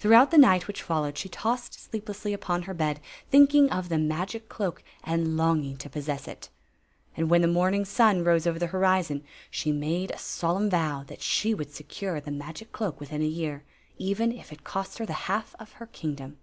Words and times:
Throughout 0.00 0.32
the 0.32 0.38
night 0.38 0.66
which 0.66 0.82
followed, 0.82 1.16
she 1.16 1.28
tossed 1.28 1.74
sleeplessly 1.74 2.32
upon 2.32 2.62
her 2.62 2.74
bed, 2.74 2.98
thinking 3.30 3.70
of 3.70 3.90
the 3.90 3.96
magic 3.96 4.48
cloak 4.48 4.82
and 5.04 5.36
longing 5.36 5.76
to 5.76 5.88
possess 5.88 6.26
it 6.26 6.48
And 7.16 7.30
when 7.30 7.42
the 7.42 7.46
morning 7.46 7.84
sun 7.84 8.24
rose 8.24 8.44
over 8.44 8.58
the 8.58 8.66
horizon, 8.74 9.22
she 9.52 9.70
made 9.70 10.10
a 10.10 10.18
solemn 10.18 10.68
vow 10.68 11.04
that 11.06 11.22
she 11.22 11.54
would 11.54 11.70
secure 11.72 12.20
the 12.20 12.32
magic 12.32 12.72
cloak 12.72 12.98
within 12.98 13.22
a 13.22 13.24
year, 13.24 13.62
even 13.98 14.32
if 14.32 14.50
it 14.50 14.64
cost 14.64 14.98
her 14.98 15.06
the 15.06 15.12
half 15.30 15.54
of 15.60 15.74
her 15.74 15.86
kingdom. 15.86 16.38